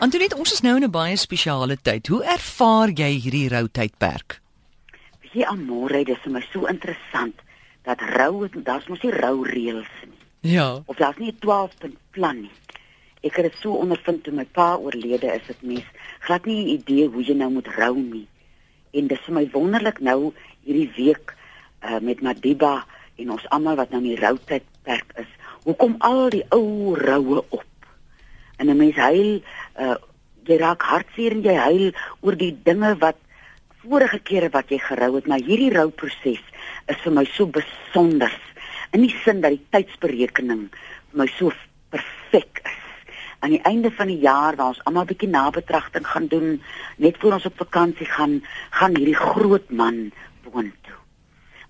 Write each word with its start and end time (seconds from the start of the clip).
Antoinette, 0.00 0.32
ons 0.40 0.52
is 0.54 0.62
nou 0.64 0.78
in 0.78 0.84
'n 0.84 0.90
baie 0.90 1.16
spesiale 1.16 1.76
tyd. 1.76 2.06
Hoe 2.08 2.24
ervaar 2.24 2.88
jy 2.88 3.20
hierdie 3.20 3.48
rou 3.52 3.66
tydperk? 3.68 4.40
Hier 5.20 5.46
aan 5.46 5.66
môre, 5.66 6.04
dis 6.04 6.16
vir 6.24 6.32
my 6.32 6.40
so 6.52 6.64
interessant 6.66 7.34
dat 7.84 8.00
rou, 8.00 8.48
daar's 8.48 8.88
mos 8.88 9.02
nie 9.02 9.12
rou 9.12 9.44
reëls 9.44 9.92
nie. 10.08 10.52
Ja. 10.52 10.80
Of 10.86 10.96
daar's 10.96 11.18
nie 11.18 11.28
'n 11.28 11.38
12 11.38 11.76
punt 11.78 11.96
plan 12.10 12.40
nie. 12.40 12.50
Ek 13.22 13.36
het 13.36 13.52
dit 13.52 13.60
so 13.60 13.72
ondervind 13.72 14.24
toe 14.24 14.32
my 14.32 14.44
pa 14.44 14.76
oorlede 14.76 15.34
is, 15.34 15.46
dit 15.46 15.62
mens 15.62 15.84
glad 16.20 16.46
nie 16.46 16.64
'n 16.64 16.68
idee 16.68 17.06
hoe 17.08 17.22
jy 17.22 17.34
nou 17.34 17.50
moet 17.50 17.68
rou 17.68 17.96
nie. 17.98 18.28
En 18.92 19.06
dis 19.06 19.20
vir 19.20 19.34
my 19.34 19.50
wonderlik 19.52 20.00
nou 20.00 20.32
hierdie 20.64 20.92
week 20.96 21.34
uh, 21.84 21.98
met 22.00 22.22
Madiba 22.22 22.86
en 23.16 23.30
ons 23.30 23.48
almal 23.48 23.76
wat 23.76 23.90
nou 23.90 24.02
in 24.02 24.08
die 24.08 24.20
rou 24.26 24.38
tydperk 24.44 25.12
is. 25.16 25.28
Hoekom 25.64 25.94
al 25.98 26.30
die 26.30 26.44
ou 26.48 26.94
roue 26.94 27.44
op? 27.48 27.64
En 28.56 28.66
'n 28.66 28.76
mens 28.76 28.96
huil, 28.96 29.42
uh, 29.80 29.96
jy 30.48 30.58
raak 30.60 30.82
hartseer 30.82 31.36
en 31.36 31.42
jy 31.44 31.56
huil 31.56 31.90
oor 32.20 32.36
die 32.38 32.52
dinge 32.64 32.94
wat 33.02 33.18
vorige 33.80 34.20
kere 34.24 34.50
wat 34.52 34.70
jy 34.72 34.78
gerou 34.82 35.14
het, 35.16 35.26
maar 35.26 35.40
hierdie 35.40 35.72
rouproses 35.72 36.42
is 36.90 37.02
vir 37.04 37.14
my 37.16 37.24
so 37.32 37.48
besonder. 37.48 38.32
In 38.92 39.04
die 39.06 39.14
sin 39.24 39.40
dat 39.44 39.54
die 39.56 39.64
tydsberekening 39.72 40.68
vir 40.72 41.22
my 41.22 41.28
so 41.38 41.52
perfek 41.94 42.60
is. 42.64 42.78
Aan 43.40 43.54
die 43.54 43.62
einde 43.64 43.90
van 43.96 44.10
die 44.12 44.20
jaar 44.20 44.58
waar 44.58 44.74
ons 44.74 44.84
almal 44.84 45.04
'n 45.04 45.12
bietjie 45.12 45.32
nabetragting 45.32 46.06
gaan 46.06 46.26
doen, 46.28 46.60
net 46.98 47.16
voor 47.18 47.32
ons 47.32 47.46
op 47.46 47.56
vakansie 47.56 48.06
gaan, 48.06 48.42
gaan 48.70 48.96
hierdie 48.96 49.16
groot 49.16 49.70
man 49.70 50.12
boontoe. 50.44 50.98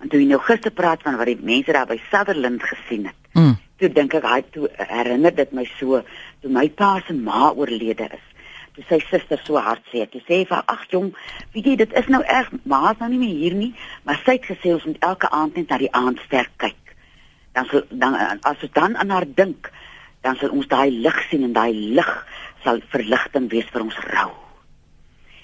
En 0.00 0.08
toe 0.08 0.20
jy 0.20 0.26
nou 0.26 0.40
gister 0.40 0.72
praat 0.72 1.02
van 1.02 1.16
wat 1.16 1.26
die 1.26 1.38
mense 1.40 1.72
daar 1.72 1.86
by 1.86 2.00
Sutherland 2.10 2.62
gesien 2.62 3.06
het. 3.06 3.16
Mm. 3.32 3.56
Toe 3.80 3.88
dink 3.88 4.12
ek 4.18 4.26
hy 4.28 4.40
toe 4.52 4.68
herinner 4.76 5.32
dit 5.32 5.52
my 5.56 5.64
so 5.78 6.02
toe 6.42 6.50
my 6.52 6.66
pa 6.68 6.98
se 7.06 7.14
ma 7.16 7.48
oorlede 7.56 8.10
is. 8.12 8.26
Toe 8.76 8.84
sy 8.90 8.98
suster 9.08 9.40
so 9.46 9.56
hartseer. 9.56 10.10
Toe 10.12 10.20
sê 10.26 10.42
sy: 10.44 10.58
"Ag 10.74 10.84
jong, 10.92 11.14
weet 11.54 11.64
jy 11.64 11.76
dit 11.76 11.92
is 11.96 12.10
nou 12.12 12.20
erg, 12.22 12.50
maar 12.64 12.92
is 12.92 13.00
nou 13.00 13.08
nie 13.10 13.18
meer 13.22 13.38
hier 13.44 13.54
nie, 13.54 13.74
maar 14.04 14.20
sy 14.24 14.36
het 14.36 14.44
gesê 14.50 14.74
ons 14.74 14.84
moet 14.84 15.00
elke 15.00 15.30
aand 15.30 15.56
net 15.56 15.70
na 15.70 15.78
die 15.78 15.92
aandster 15.92 16.50
kyk. 16.58 16.76
Dan 17.54 17.66
sal 17.72 17.82
dan 17.90 18.14
as 18.42 18.62
ons 18.62 18.72
dan 18.72 18.96
aan 18.96 19.10
haar 19.10 19.26
dink, 19.26 19.72
dan 20.22 20.36
sal 20.36 20.50
ons 20.50 20.68
daai 20.68 20.90
lig 20.90 21.18
sien 21.30 21.42
en 21.44 21.52
daai 21.52 21.72
lig 21.72 22.12
sal 22.62 22.80
verligting 22.92 23.48
wees 23.50 23.68
vir 23.72 23.82
ons 23.82 23.96
rou." 24.12 24.30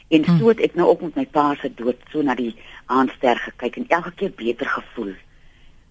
En 0.08 0.24
Hm. 0.24 0.38
so 0.38 0.48
het 0.48 0.60
ek 0.60 0.74
nou 0.74 0.88
ook 0.88 1.00
met 1.00 1.14
my 1.16 1.26
pa 1.26 1.54
se 1.54 1.72
dood 1.74 1.96
so 2.12 2.22
na 2.22 2.34
die 2.34 2.54
aandster 2.86 3.36
gekyk 3.36 3.76
en 3.76 3.88
elke 3.88 4.12
keer 4.12 4.30
beter 4.36 4.66
gevoel. 4.66 5.14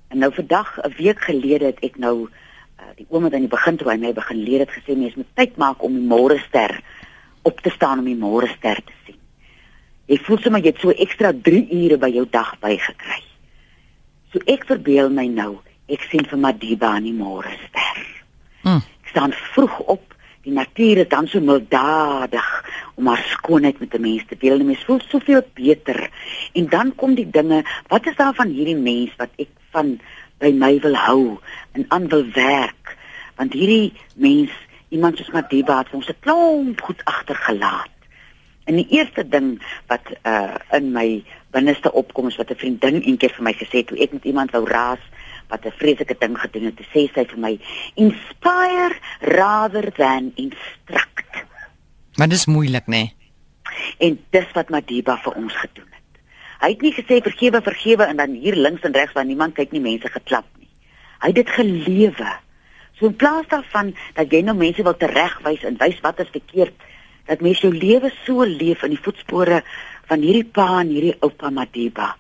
En 0.08 0.18
nou 0.18 0.34
vandag 0.34 0.78
'n 0.82 0.94
week 0.98 1.22
gelede 1.22 1.66
het 1.66 1.80
ek 1.80 1.98
nou 1.98 2.30
uh, 2.80 2.84
die 2.96 3.08
oom 3.10 3.24
het 3.24 3.34
aan 3.34 3.48
die 3.48 3.56
begin 3.58 3.78
toe 3.78 3.92
hy 3.92 3.98
my 3.98 4.14
begin 4.14 4.38
leer 4.38 4.60
het 4.60 4.72
gesê 4.72 4.98
mens 4.98 5.16
moet 5.16 5.32
tyd 5.34 5.58
maak 5.58 5.84
om 5.84 5.94
die 5.94 6.08
môre 6.08 6.38
ster 6.48 6.82
op 7.42 7.62
te 7.62 7.70
staan 7.70 8.00
om 8.00 8.06
die 8.06 8.18
môre 8.18 8.48
ster 8.48 8.82
te 8.86 8.94
sien. 9.06 9.20
Jy 10.06 10.18
voel 10.18 10.38
sommer 10.38 10.62
jy 10.62 10.74
het 10.74 10.82
so 10.82 10.90
ekstra 10.90 11.34
3 11.34 11.68
ure 11.72 11.98
by 11.98 12.10
jou 12.14 12.26
dag 12.30 12.56
bygekry. 12.60 13.22
So 14.34 14.40
ek 14.46 14.66
verbeel 14.66 15.10
my 15.10 15.28
nou, 15.28 15.62
ek 15.88 16.02
sien 16.10 16.26
vir 16.26 16.42
Madiba 16.42 16.96
in 16.98 17.10
die 17.10 17.14
môre 17.14 17.54
ster. 17.68 18.02
Mm. 18.64 18.82
Ek 18.82 19.10
staan 19.14 19.34
vroeg 19.54 19.80
op. 19.80 20.15
Die 20.46 20.54
natuur 20.54 21.02
is 21.02 21.10
dan 21.10 21.26
so 21.28 21.42
milddadig 21.42 22.50
om 22.96 23.08
haar 23.10 23.24
skoonheid 23.34 23.80
met 23.82 23.96
'n 23.98 24.02
mens 24.02 24.26
te 24.30 24.38
deel. 24.38 24.58
Die 24.58 24.68
mens 24.68 24.84
voel 24.86 25.00
soveel 25.08 25.42
beter. 25.54 26.10
En 26.54 26.70
dan 26.70 26.96
kom 26.96 27.16
die 27.16 27.30
dinge, 27.30 27.66
wat 27.88 28.06
is 28.06 28.16
daar 28.16 28.34
van 28.34 28.48
hierdie 28.48 28.78
mens 28.78 29.16
wat 29.18 29.30
ek 29.36 29.50
van 29.72 30.00
by 30.38 30.52
my 30.52 30.80
wil 30.80 30.96
hou 30.96 31.40
en 31.72 31.86
aan 31.88 32.08
wil 32.08 32.26
werk? 32.34 32.98
Want 33.36 33.54
hierdie 33.54 33.94
mens, 34.14 34.52
iemand 34.90 35.18
soos 35.18 35.32
Madiba 35.32 35.78
het 35.78 35.92
ons 35.92 36.10
'n 36.10 36.20
klomp 36.20 36.82
goed 36.82 37.02
agtergelaat. 37.04 37.96
En 38.66 38.76
die 38.76 38.88
eerste 38.90 39.28
ding 39.28 39.62
wat 39.88 40.06
uh 40.24 40.56
in 40.72 40.92
my 40.92 41.24
binneste 41.52 41.92
opkom 41.92 42.28
is 42.28 42.36
wat 42.36 42.52
'n 42.52 42.56
vriendin 42.56 43.02
eendag 43.02 43.36
vir 43.36 43.44
my 43.44 43.54
gesê 43.54 43.78
het 43.82 43.88
toe 43.88 43.98
ek 43.98 44.12
met 44.12 44.24
iemand 44.24 44.52
wou 44.52 44.66
raas 44.68 45.04
wat 45.50 45.66
'n 45.66 45.78
vreeslike 45.80 46.16
ding 46.20 46.40
gedoen 46.40 46.66
het, 46.66 46.76
toe 46.76 46.86
sê 46.94 47.14
sy 47.14 47.26
vir 47.26 47.40
my 47.40 47.60
inspire 47.96 48.96
rather 49.20 49.92
than 49.92 50.32
instruct. 50.36 51.44
Maar 52.16 52.28
dis 52.28 52.46
moeilik, 52.46 52.86
nê? 52.88 52.92
Nee? 52.92 53.16
En 53.98 54.20
dis 54.30 54.52
wat 54.54 54.70
Madiba 54.70 55.18
vir 55.18 55.34
ons 55.34 55.54
gedoen 55.54 55.90
het. 55.92 56.22
Hy 56.60 56.70
het 56.70 56.82
nie 56.82 56.94
gesê 56.94 57.22
vergewe, 57.22 57.62
vergewe 57.62 58.04
en 58.04 58.18
dan 58.18 58.32
hier 58.40 58.56
links 58.56 58.82
en 58.82 58.94
regs 58.94 59.14
waar 59.14 59.26
niemand 59.26 59.54
kyk 59.54 59.72
nie 59.72 59.82
mense 59.82 60.10
geklap 60.10 60.46
nie. 60.58 60.70
Hy 61.20 61.28
het 61.28 61.36
dit 61.36 61.50
gelewe. 61.50 62.32
So 62.96 63.06
in 63.06 63.16
plaas 63.16 63.48
daarvan 63.52 63.96
dat 64.16 64.32
jy 64.32 64.42
nou 64.42 64.56
mense 64.56 64.84
wil 64.84 64.98
teregwys 64.98 65.64
en 65.68 65.78
wys 65.78 66.00
wat 66.02 66.20
is 66.20 66.32
verkeerd, 66.32 66.74
dat 67.26 67.42
mens 67.42 67.62
jou 67.64 67.74
lewe 67.74 68.12
so 68.24 68.46
leef 68.46 68.84
in 68.86 68.94
die 68.96 69.02
voetspore 69.02 69.64
van 70.10 70.22
hierdie 70.22 70.46
pa 70.46 70.68
en 70.80 70.94
hierdie 70.94 71.18
oupa 71.26 71.50
Madiba 71.50 72.14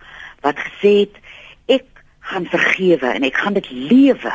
wat 0.46 0.60
gesê 0.62 0.94
het 1.06 1.22
gaan 2.32 2.48
vergewe 2.50 3.14
en 3.14 3.24
ek 3.28 3.38
gaan 3.38 3.58
dit 3.58 3.70
lewe. 3.72 4.34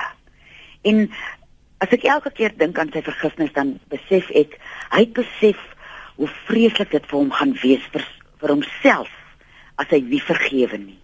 En 0.87 1.03
as 1.83 1.93
ek 1.97 2.07
elke 2.09 2.33
keer 2.37 2.55
dink 2.57 2.79
aan 2.79 2.93
sy 2.95 3.03
vergifnis 3.03 3.53
dan 3.57 3.79
besef 3.93 4.31
ek 4.37 4.57
hy 4.93 5.05
het 5.05 5.15
besef 5.17 5.61
hoe 6.21 6.29
vreeslik 6.47 6.93
dit 6.93 7.07
vir 7.11 7.19
hom 7.19 7.31
gaan 7.35 7.55
wees 7.63 7.85
vir 7.95 8.05
vir 8.41 8.55
homself 8.55 9.13
as 9.81 9.89
hy 9.93 10.01
nie 10.05 10.23
vergewe 10.25 10.79
nie. 10.81 10.99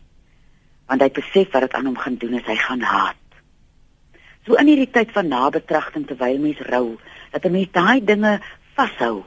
Want 0.88 1.02
hy 1.02 1.10
besef 1.12 1.52
wat 1.52 1.66
dit 1.66 1.76
aan 1.76 1.88
hom 1.90 1.98
gaan 2.00 2.18
doen 2.20 2.36
is 2.38 2.48
hy 2.48 2.56
gaan 2.60 2.84
haat. 2.84 3.22
So 4.46 4.54
in 4.60 4.68
hierdie 4.70 4.92
tyd 4.92 5.10
van 5.12 5.32
nabetragting 5.32 6.06
terwyl 6.06 6.38
mens 6.38 6.60
rou, 6.70 6.98
dat 7.32 7.44
'n 7.44 7.52
mens 7.52 7.72
daai 7.72 8.04
dinge 8.04 8.38
vashou 8.76 9.24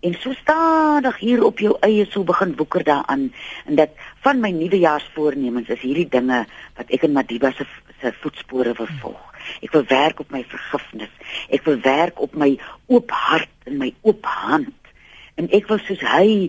en 0.00 0.16
so 0.20 0.32
stadig 0.32 1.18
hier 1.20 1.44
op 1.44 1.58
jou 1.60 1.76
eie 1.84 2.06
sou 2.08 2.24
begin 2.24 2.54
woeker 2.56 2.84
daaraan 2.84 3.28
en 3.66 3.76
dat 3.76 3.92
van 4.24 4.40
my 4.40 4.50
nuwejaarsvoornemens 4.56 5.68
is 5.68 5.80
hierdie 5.84 6.08
dinge 6.08 6.46
wat 6.78 6.88
ek 6.88 7.04
in 7.08 7.12
Madiba 7.12 7.52
se 7.52 7.66
se 8.00 8.12
voetspore 8.20 8.72
wil 8.72 8.88
volg. 9.00 9.24
Ek 9.60 9.72
wil 9.76 9.84
werk 9.88 10.20
op 10.20 10.30
my 10.32 10.40
vergifnis. 10.48 11.12
Ek 11.52 11.64
wil 11.68 11.80
werk 11.84 12.20
op 12.20 12.34
my 12.34 12.54
oop 12.88 13.12
hart 13.12 13.68
en 13.68 13.76
my 13.80 13.90
oop 14.00 14.24
hand. 14.24 14.92
En 15.36 15.50
ek 15.52 15.68
wil 15.68 15.80
soos 15.84 16.00
hy 16.14 16.48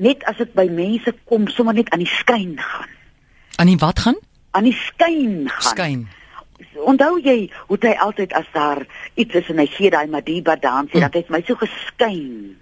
net 0.00 0.24
as 0.28 0.40
ek 0.44 0.52
by 0.56 0.66
mense 0.72 1.12
kom 1.28 1.48
sommer 1.48 1.76
net 1.76 1.88
aan 1.92 2.04
die 2.04 2.12
skyn 2.18 2.56
gaan. 2.60 2.92
Aan 3.60 3.72
die 3.72 3.80
wat 3.80 4.04
gaan? 4.04 4.20
Aan 4.56 4.68
die 4.68 4.76
skyn 4.76 5.48
gaan. 5.48 5.72
Skyn. 5.72 6.08
Onthou 6.84 7.18
jy 7.20 7.50
hoe 7.68 7.78
hy 7.80 7.94
altyd 7.98 8.32
as 8.32 8.46
daar 8.52 8.86
iets 9.14 9.34
is 9.34 9.48
en 9.48 9.58
hy 9.58 9.66
gee 9.66 9.90
daai 9.90 10.06
Madiba 10.06 10.56
dansie 10.56 11.00
Mm. 11.00 11.00
dat 11.00 11.14
hy 11.14 11.22
vir 11.22 11.36
my 11.36 11.42
so 11.46 11.54
geskyn. 11.54 12.56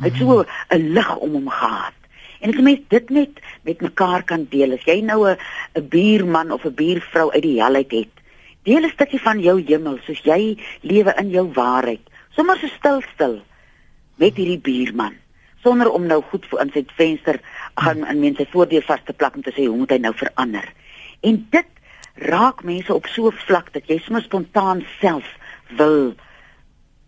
Hy 0.00 0.08
het 0.08 0.16
so 0.18 0.44
'n 0.70 0.92
lig 0.92 1.16
om 1.16 1.32
hom 1.32 1.48
gehad. 1.48 1.94
En 2.40 2.50
as 2.50 2.60
mens 2.60 2.80
dit 2.88 3.10
net 3.10 3.40
met 3.62 3.80
mekaar 3.80 4.22
kan 4.22 4.46
deel, 4.50 4.72
as 4.72 4.84
jy 4.84 5.00
nou 5.00 5.28
'n 5.28 5.36
'n 5.74 5.88
buurman 5.88 6.52
of 6.52 6.64
'n 6.64 6.74
buurvrou 6.74 7.32
uit 7.32 7.42
die 7.42 7.62
hel 7.62 7.74
uit 7.74 7.90
het, 7.90 8.12
deel 8.62 8.84
'n 8.84 8.90
stukkie 8.90 9.20
van 9.20 9.40
jou 9.40 9.62
hemel 9.66 9.98
soos 10.04 10.20
jy 10.22 10.58
lewe 10.80 11.14
in 11.18 11.30
jou 11.30 11.52
waarheid. 11.52 12.00
Sommers 12.30 12.60
so 12.60 12.66
stil 12.66 13.02
stil 13.14 13.40
met 14.16 14.36
hierdie 14.36 14.58
buurman 14.60 15.14
sonder 15.66 15.90
om 15.90 16.06
nou 16.06 16.22
goed 16.30 16.46
voor 16.46 16.60
in 16.60 16.70
sy 16.74 16.84
venster 16.94 17.40
gaan 17.74 18.06
in 18.06 18.20
mense 18.20 18.46
voordeur 18.52 18.84
vas 18.86 19.00
te 19.04 19.12
plak 19.12 19.34
om 19.34 19.42
te 19.42 19.50
sê 19.50 19.66
hoe 19.66 19.76
moet 19.76 19.90
hy 19.90 19.98
nou 19.98 20.12
verander. 20.14 20.68
En 21.20 21.46
dit 21.50 21.66
raak 22.16 22.64
mense 22.64 22.94
op 22.94 23.06
so 23.06 23.28
'n 23.28 23.32
vlak 23.46 23.72
dat 23.72 23.86
jy 23.86 23.98
sommer 23.98 24.22
spontaan 24.22 24.84
self 25.00 25.26
wil 25.76 26.14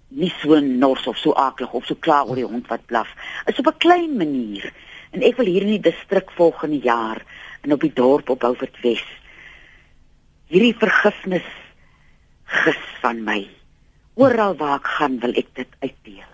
nie 0.08 0.32
so 0.40 0.60
nors 0.60 1.06
of 1.06 1.16
so 1.16 1.32
aklig 1.32 1.72
of 1.72 1.84
so 1.84 1.94
klaar 1.94 2.26
oor 2.26 2.36
die 2.36 2.44
hond 2.44 2.66
wat 2.68 2.86
blaf. 2.86 3.08
Is 3.46 3.58
op 3.58 3.66
'n 3.66 3.78
klein 3.78 4.16
manier. 4.16 4.72
En 5.10 5.22
ek 5.22 5.36
wil 5.36 5.46
hier 5.46 5.62
in 5.62 5.80
die 5.80 5.90
distrik 5.90 6.30
volgende 6.30 6.78
jaar 6.78 7.22
en 7.60 7.72
op 7.72 7.80
die 7.80 7.92
dorp 7.92 8.28
op 8.28 8.38
Beaufort 8.38 8.80
Wes 8.80 9.04
hierdie 10.48 10.76
vergifnis 10.80 11.48
gis 12.64 12.84
van 13.02 13.22
my. 13.24 13.42
Oral 14.16 14.56
waar 14.56 14.80
ek 14.80 14.90
gaan 14.96 15.18
wil 15.20 15.36
ek 15.36 15.52
dit 15.60 15.76
uitdeel. 15.84 16.30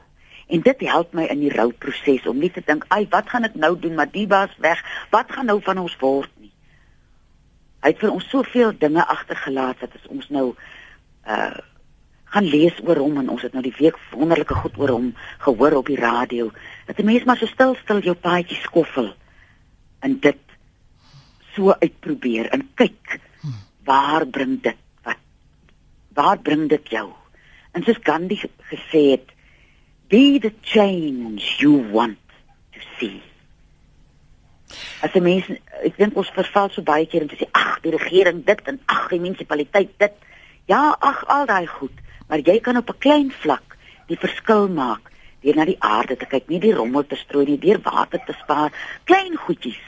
En 0.55 0.63
dit 0.63 0.85
help 0.87 1.15
my 1.17 1.25
in 1.33 1.43
die 1.43 1.53
rouproses 1.53 2.27
om 2.31 2.39
nie 2.39 2.51
te 2.51 2.63
dink, 2.65 2.85
"Ag, 2.89 3.09
wat 3.11 3.29
gaan 3.29 3.45
ek 3.45 3.55
nou 3.55 3.75
doen? 3.79 3.95
Madiba 3.95 4.45
is 4.45 4.57
weg. 4.59 4.79
Wat 5.11 5.33
gaan 5.33 5.47
nou 5.47 5.61
van 5.63 5.79
ons 5.79 5.97
word 5.99 6.31
nie?" 6.39 6.54
Hy 7.85 7.93
het 7.93 8.01
vir 8.01 8.15
ons 8.17 8.29
soveel 8.33 8.73
dinge 8.81 9.05
agtergelaat 9.05 9.81
dat 9.85 9.97
ons 10.09 10.29
nou 10.33 10.51
uh 11.29 11.55
gaan 12.35 12.49
lees 12.51 12.75
oor 12.83 12.99
hom 12.99 13.21
en 13.21 13.29
ons 13.31 13.45
het 13.47 13.53
nou 13.55 13.61
die 13.63 13.77
week 13.79 13.95
wonderlike 14.11 14.57
goed 14.59 14.79
oor 14.83 14.91
hom 14.91 15.13
gehoor 15.45 15.77
op 15.79 15.87
die 15.87 16.01
radio. 16.01 16.49
Dat 16.89 16.99
'n 16.99 17.07
mens 17.07 17.25
maar 17.25 17.39
so 17.39 17.47
stil 17.47 17.77
stil 17.83 18.01
jou 18.03 18.15
paadjie 18.15 18.59
skoffel 18.59 19.15
en 20.01 20.19
dit 20.19 20.41
so 21.55 21.71
uitprobeer 21.79 22.51
en 22.51 22.67
kyk 22.75 23.21
waar 23.85 24.27
bring 24.27 24.59
dit 24.63 24.81
wat 25.05 25.21
waar 26.15 26.39
bring 26.39 26.69
dit 26.69 26.91
jou? 26.91 27.13
En 27.73 27.83
soos 27.83 28.03
Gandhi 28.03 28.41
gesê 28.71 29.03
het, 29.11 29.31
be 30.09 30.39
the 30.39 30.53
change 30.63 31.43
you 31.59 31.91
want 31.93 32.19
to 32.73 32.81
see. 32.99 33.23
As 35.05 35.13
'n 35.13 35.23
mens 35.23 35.45
ek 35.85 35.97
dink 36.01 36.17
ons 36.17 36.31
verval 36.33 36.71
so 36.73 36.83
baie 36.83 37.07
keer 37.07 37.27
te 37.29 37.37
sê 37.37 37.47
ag 37.53 37.81
die 37.85 37.93
regering 37.93 38.45
dit 38.45 38.61
en 38.71 38.81
ag 38.89 39.09
die 39.11 39.21
munisipaliteit 39.21 39.91
dit. 39.99 40.15
Ja, 40.67 40.97
ag 41.01 41.25
al 41.29 41.47
daai 41.47 41.67
goed, 41.67 41.97
maar 42.29 42.41
jy 42.41 42.61
kan 42.61 42.77
op 42.77 42.89
'n 42.89 42.99
klein 42.99 43.31
vlak 43.31 43.77
die 44.09 44.17
verskil 44.17 44.69
maak 44.69 45.11
deur 45.45 45.57
na 45.57 45.67
die 45.69 45.81
aarde 45.81 46.17
te 46.17 46.27
kyk, 46.27 46.49
nie 46.49 46.61
die 46.61 46.73
rommel 46.73 47.05
te 47.07 47.19
strooi 47.21 47.45
nie, 47.47 47.61
deur 47.61 47.81
water 47.85 48.23
te 48.25 48.33
spaar, 48.33 48.73
klein 49.05 49.37
goedjies. 49.37 49.83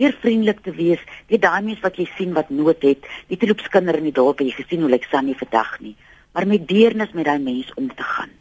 Deur 0.00 0.16
vriendelik 0.22 0.62
te 0.64 0.72
wees, 0.72 1.02
deur 1.28 1.42
daai 1.44 1.62
mens 1.62 1.82
wat 1.84 2.00
jy 2.00 2.08
sien 2.16 2.32
wat 2.32 2.50
nood 2.50 2.82
het, 2.82 3.04
nie 3.28 3.36
te 3.36 3.46
loop 3.46 3.60
skinder 3.60 4.00
in 4.00 4.08
die 4.08 4.16
dorp 4.16 4.40
en 4.40 4.48
jy 4.48 4.56
gesien 4.56 4.80
hoe 4.80 4.90
lyk 4.90 5.06
Sunny 5.10 5.36
vandag 5.38 5.76
nie, 5.80 5.94
maar 6.32 6.46
met 6.46 6.66
deernis 6.68 7.12
met 7.12 7.28
daai 7.28 7.38
mens 7.38 7.70
om 7.76 7.94
te 7.94 8.02
gaan. 8.02 8.32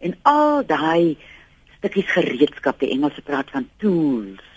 En 0.00 0.16
al 0.22 0.62
daai 0.66 1.16
stukkies 1.78 2.08
gereedskap, 2.14 2.78
die 2.80 2.94
Engelse 2.94 3.22
praat 3.22 3.50
van 3.50 3.68
tools. 3.82 4.53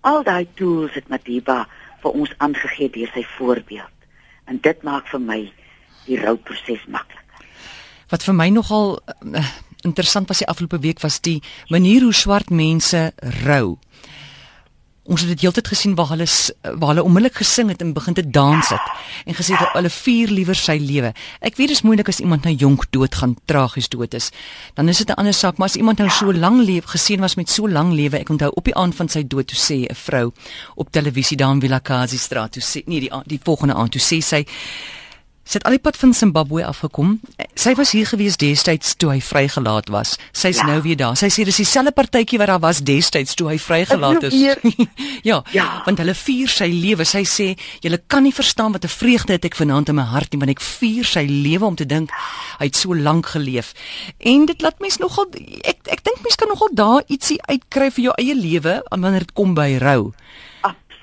Al 0.00 0.22
daai 0.22 0.46
tools 0.54 0.94
het 0.94 1.08
Madiba 1.08 1.64
vir 2.02 2.10
ons 2.14 2.34
aangegee 2.38 2.90
deur 2.94 3.10
sy 3.14 3.24
voorbeeld. 3.36 3.94
En 4.46 4.60
dit 4.62 4.82
maak 4.86 5.08
vir 5.10 5.20
my 5.20 5.40
die 6.06 6.20
rouproses 6.20 6.84
makliker. 6.86 7.24
Wat 8.08 8.24
vir 8.24 8.34
my 8.34 8.48
nogal 8.48 8.96
uh, 8.98 9.42
interessant 9.84 10.28
was 10.28 10.40
die 10.40 10.48
afgelope 10.48 10.80
week 10.80 11.02
was 11.04 11.20
die 11.20 11.42
manier 11.68 12.06
hoe 12.06 12.14
swart 12.14 12.50
mense 12.50 13.10
rou. 13.42 13.76
Ons 15.08 15.22
het 15.24 15.30
dit 15.32 15.40
heeltyd 15.40 15.68
gesien 15.72 15.94
waar 15.96 16.10
hulle 16.12 16.26
waar 16.76 16.90
hulle 16.92 17.02
onmiddellik 17.02 17.38
gesing 17.40 17.70
het 17.72 17.80
en 17.80 17.94
begin 17.96 18.14
te 18.14 18.24
dans 18.30 18.68
het 18.68 18.90
en 19.24 19.34
gesê 19.34 19.56
dat 19.56 19.72
hulle 19.72 19.90
vier 19.90 20.28
liewer 20.28 20.58
sy 20.58 20.76
lewe. 20.82 21.14
Ek 21.40 21.56
weet 21.56 21.72
dit 21.72 21.76
is 21.78 21.82
moeilik 21.86 22.10
as 22.12 22.20
iemand 22.20 22.44
nou 22.44 22.52
jonk 22.52 22.84
dood 22.92 23.16
gaan, 23.16 23.36
tragies 23.48 23.88
dood 23.88 24.14
is. 24.14 24.28
Dan 24.76 24.88
is 24.88 25.00
dit 25.00 25.08
'n 25.08 25.16
ander 25.16 25.34
saak, 25.34 25.56
maar 25.56 25.68
as 25.68 25.76
iemand 25.76 25.98
nou 25.98 26.10
so 26.10 26.32
lank 26.32 26.60
leef, 26.60 26.84
gesien 26.84 27.20
was 27.20 27.36
met 27.36 27.50
so 27.50 27.68
lank 27.68 27.92
lewe, 27.92 28.18
ek 28.18 28.28
onthou 28.28 28.50
op 28.54 28.64
die 28.64 28.74
aand 28.74 28.94
van 28.94 29.08
sy 29.08 29.22
dood 29.26 29.46
toe 29.46 29.58
sê 29.58 29.88
'n 29.88 29.94
vrou 29.94 30.32
op 30.74 30.90
televisie 30.90 31.36
daar 31.36 31.52
in 31.52 31.60
Vilakazi 31.60 32.18
straat 32.18 32.52
toe 32.52 32.62
sê 32.62 32.82
nee 32.86 33.00
die 33.00 33.10
die 33.26 33.40
volgende 33.42 33.74
aand 33.74 33.92
toe 33.92 34.00
sê 34.00 34.20
sy 34.22 34.44
Sy 35.48 35.56
het 35.56 35.64
al 35.64 35.78
die 35.78 35.80
pad 35.80 35.96
van 35.96 36.10
Zimbabwe 36.12 36.60
afgekom. 36.68 37.14
Sy 37.56 37.72
was 37.78 37.94
hier 37.96 38.04
gewees 38.06 38.36
destyds 38.36 38.90
toe 39.00 39.14
hy 39.14 39.20
vrygelaat 39.24 39.86
was. 39.88 40.10
Sy's 40.36 40.58
ja. 40.60 40.66
nou 40.68 40.82
weer 40.84 40.98
daar. 41.00 41.16
Sy 41.16 41.30
sê 41.32 41.46
dis 41.48 41.60
dieselfde 41.62 41.94
partytjie 41.96 42.36
wat 42.42 42.50
daar 42.52 42.60
was 42.60 42.82
destyds 42.84 43.32
toe 43.38 43.48
hy 43.48 43.56
vrygelaat 43.56 44.26
is. 44.28 44.36
ja, 45.30 45.38
ja, 45.56 45.66
want 45.86 46.02
hulle 46.02 46.12
vier 46.20 46.52
sy 46.52 46.68
lewe. 46.68 47.06
Sy 47.08 47.24
sê 47.24 47.46
jy 47.80 48.00
kan 48.12 48.26
nie 48.28 48.34
verstaan 48.36 48.76
wat 48.76 48.84
'n 48.84 48.92
vreugde 48.92 49.38
het 49.38 49.48
ek 49.48 49.56
vanaand 49.56 49.88
in 49.88 49.96
my 49.96 50.04
hart 50.12 50.32
nie, 50.32 50.42
want 50.44 50.52
ek 50.52 50.60
vier 50.60 51.08
sy 51.08 51.24
lewe 51.24 51.64
om 51.64 51.80
te 51.80 51.88
dink 51.88 52.12
hy 52.60 52.68
het 52.68 52.76
so 52.76 52.92
lank 52.92 53.32
geleef. 53.32 53.72
En 54.20 54.44
dit 54.44 54.60
laat 54.60 54.76
mens 54.84 55.00
nogal 55.00 55.32
ek 55.64 55.80
ek 55.88 56.04
dink 56.04 56.20
mens 56.20 56.36
kan 56.36 56.48
nogal 56.52 56.68
daar 56.76 57.02
ietsie 57.08 57.40
uitkry 57.48 57.88
vir 57.90 58.04
jou 58.04 58.14
eie 58.20 58.36
lewe 58.36 58.82
wanneer 58.90 59.24
dit 59.24 59.32
kom 59.32 59.56
by 59.56 59.78
rou 59.80 60.12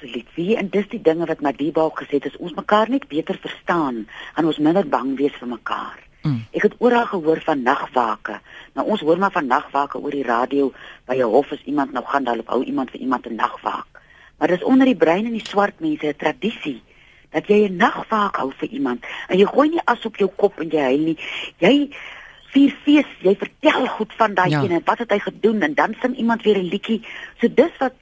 absoluut. 0.06 0.28
Wie 0.36 0.56
en 0.58 0.70
dis 0.70 0.88
die 0.90 1.02
dinge 1.02 1.26
wat 1.26 1.42
Madiba 1.42 1.82
ook 1.82 2.00
gesê 2.04 2.20
het, 2.20 2.26
as 2.30 2.38
ons 2.38 2.54
mekaar 2.54 2.90
net 2.90 3.08
beter 3.08 3.38
verstaan, 3.42 4.06
gaan 4.36 4.46
ons 4.46 4.60
minder 4.60 4.88
bang 4.88 5.16
wees 5.18 5.34
vir 5.40 5.50
mekaar. 5.50 6.00
Mm. 6.26 6.42
Ek 6.58 6.66
het 6.70 6.76
oral 6.80 7.06
gehoor 7.06 7.42
van 7.46 7.62
nagwake. 7.62 8.40
Nou 8.74 8.88
ons 8.88 9.02
hoor 9.02 9.20
maar 9.22 9.34
van 9.34 9.48
nagwake 9.48 10.00
oor 10.02 10.12
die 10.12 10.26
radio 10.26 10.72
by 11.06 11.16
'n 11.16 11.30
hof 11.30 11.52
as 11.52 11.64
iemand 11.66 11.94
nou 11.94 12.04
gaan 12.06 12.24
daar 12.24 12.36
loop 12.36 12.50
hou 12.50 12.64
iemand 12.64 12.92
vir 12.92 13.00
iemand 13.00 13.28
'n 13.28 13.36
nagwaak. 13.36 13.88
Maar 14.38 14.48
dis 14.48 14.64
onder 14.64 14.86
die 14.86 14.96
brein 14.96 15.26
en 15.26 15.32
die 15.32 15.48
swart 15.48 15.80
mense 15.80 16.08
'n 16.08 16.16
tradisie 16.18 16.82
dat 17.32 17.48
jy 17.48 17.68
'n 17.68 17.76
nagwaak 17.76 18.36
hou 18.36 18.52
vir 18.52 18.70
iemand 18.70 19.06
en 19.28 19.38
jy 19.38 19.46
gooi 19.46 19.70
nie 19.70 19.82
as 19.86 20.06
op 20.06 20.16
jou 20.16 20.32
kop 20.36 20.60
en 20.60 20.70
jy 20.70 20.82
huil 20.82 21.00
nie. 21.00 21.18
Jy 21.58 21.90
vier 22.52 22.76
fees, 22.84 23.06
jy 23.20 23.36
vertel 23.36 23.88
goed 23.88 24.14
van 24.14 24.34
daai 24.34 24.50
ja. 24.50 24.62
een 24.62 24.72
en 24.72 24.82
wat 24.86 24.98
het 24.98 25.12
hy 25.12 25.20
gedoen 25.20 25.62
en 25.62 25.74
dan 25.74 25.96
sing 26.02 26.16
iemand 26.16 26.44
weer 26.44 26.58
'n 26.58 26.70
liedjie. 26.70 27.06
So 27.40 27.48
dis 27.54 27.78
wat 27.78 27.94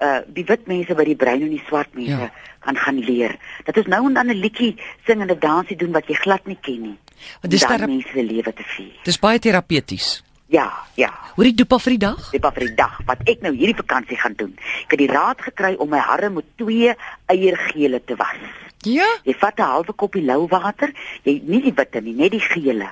uh 0.00 0.20
die 0.26 0.44
wit 0.44 0.66
mense 0.66 0.94
by 0.94 1.04
die 1.04 1.16
bruin 1.16 1.42
en 1.42 1.50
die 1.50 1.62
swart 1.68 1.94
mense 1.94 2.28
ja. 2.28 2.30
kan 2.60 2.76
gaan 2.76 2.98
leer. 2.98 3.36
Dat 3.64 3.76
ons 3.76 3.86
nou 3.86 4.06
en 4.06 4.14
dan 4.14 4.28
'n 4.28 4.40
liedjie 4.40 4.76
sing 5.06 5.20
en 5.20 5.30
'n 5.30 5.38
dansie 5.38 5.76
doen 5.76 5.92
wat 5.92 6.06
jy 6.08 6.14
glad 6.14 6.46
nie 6.46 6.58
ken 6.60 6.82
nie. 6.82 6.98
Want 7.40 7.50
dis 7.50 7.66
daar 7.66 7.88
mense 7.88 8.08
se 8.12 8.22
lewe 8.22 8.52
te 8.52 8.62
vier. 8.62 8.94
Dis 9.02 9.18
baie 9.18 9.38
terapeuties. 9.38 10.22
Ja, 10.46 10.70
ja. 10.94 11.10
Hoor 11.34 11.48
ek 11.48 11.56
dopa 11.58 11.78
vir 11.82 11.96
die 11.96 12.02
dag? 12.04 12.28
Dopa 12.30 12.52
vir 12.54 12.68
die 12.68 12.76
dag 12.78 13.00
wat 13.08 13.24
ek 13.26 13.42
nou 13.42 13.50
hierdie 13.56 13.76
vakansie 13.76 14.18
gaan 14.20 14.36
doen. 14.38 14.52
Ek 14.84 14.94
het 14.94 15.02
die 15.02 15.10
raad 15.10 15.42
gekry 15.42 15.74
om 15.82 15.90
my 15.90 15.98
hare 15.98 16.30
met 16.30 16.46
twee 16.60 16.94
eiergele 17.26 18.00
te 18.04 18.14
was. 18.20 18.38
Ja. 18.86 19.08
Jy 19.24 19.34
vat 19.34 19.58
'n 19.58 19.66
halwe 19.66 19.92
koppie 19.92 20.22
lou 20.22 20.46
water, 20.46 20.92
jy 21.24 21.42
nie 21.44 21.62
die 21.62 21.74
witte 21.74 22.00
nie, 22.00 22.14
net 22.14 22.30
die 22.30 22.40
gele. 22.40 22.90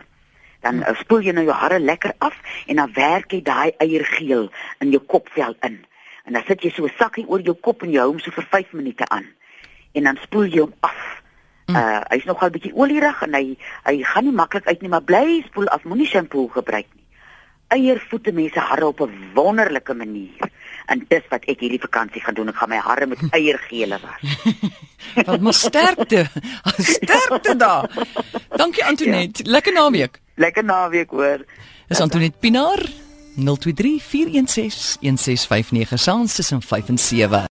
Dan 0.60 0.82
hm. 0.82 0.94
spoel 0.98 1.20
jy 1.20 1.32
nou 1.32 1.44
jou 1.44 1.54
hare 1.54 1.78
lekker 1.78 2.14
af 2.18 2.34
en 2.66 2.76
dan 2.76 2.92
werk 2.92 3.32
jy 3.32 3.42
daai 3.42 3.70
eiergeel 3.78 4.50
in 4.80 4.90
jou 4.90 5.00
kopvel 5.06 5.54
in 5.62 5.84
en 6.24 6.32
dan 6.32 6.44
sit 6.46 6.62
jy 6.62 6.70
so 6.70 6.84
'n 6.84 6.96
sakkie 6.98 7.26
oor 7.28 7.40
jou 7.40 7.54
kop 7.54 7.82
en 7.82 7.90
jy 7.90 8.00
hou 8.00 8.10
hom 8.10 8.20
so 8.20 8.30
vir 8.30 8.46
5 8.50 8.72
minute 8.72 9.04
aan. 9.08 9.26
En 9.92 10.02
dan 10.04 10.18
spoel 10.22 10.46
jy 10.46 10.60
hom 10.60 10.74
af. 10.80 11.22
Mm. 11.66 11.76
Uh 11.76 12.00
hy's 12.10 12.24
nogal 12.24 12.50
bietjie 12.50 12.74
olierig 12.74 13.22
en 13.22 13.34
hy 13.34 13.56
hy 13.84 14.02
gaan 14.02 14.24
nie 14.24 14.32
maklik 14.32 14.66
uit 14.66 14.82
nie, 14.82 14.90
maar 14.90 15.02
bly 15.02 15.42
spoel 15.46 15.68
af, 15.68 15.84
moenie 15.84 16.06
shampoo 16.06 16.48
gebruik 16.48 16.86
nie. 16.94 17.04
Eiervoete 17.68 18.32
mense 18.32 18.60
hare 18.60 18.86
op 18.86 19.00
'n 19.00 19.30
wonderlike 19.34 19.94
manier. 19.94 20.50
En 20.86 21.04
dis 21.08 21.24
wat 21.30 21.44
ek 21.48 21.60
hierdie 21.60 21.80
vakansie 21.80 22.20
gaan 22.20 22.34
doen. 22.34 22.48
Ek 22.48 22.56
gaan 22.56 22.68
my 22.68 22.76
hare 22.76 23.06
met 23.06 23.18
eiergele 23.30 23.98
was. 24.00 24.20
wat 25.28 25.40
maar 25.40 25.54
sterkte. 25.54 26.26
sterkte 26.96 27.56
daar. 27.56 27.88
Dankie 28.56 28.84
Antoinette. 28.84 29.44
Ja. 29.44 29.50
Lekker 29.50 29.72
naweek. 29.72 30.20
Lekker 30.34 30.64
naweek 30.64 31.10
hoor. 31.10 31.44
Is 31.88 32.00
Antoinette 32.00 32.38
Pinaar? 32.38 33.03
023 33.36 34.00
416 34.00 34.98
1659 35.00 35.98
saans 35.98 36.34
tussen 36.34 36.62
5 36.62 36.88
en 36.88 36.98
7 36.98 37.46